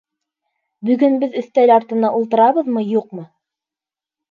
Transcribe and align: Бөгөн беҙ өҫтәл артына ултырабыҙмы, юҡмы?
Бөгөн 0.89 1.17
беҙ 1.25 1.37
өҫтәл 1.43 1.75
артына 1.75 2.11
ултырабыҙмы, 2.21 2.85
юҡмы? 2.97 3.29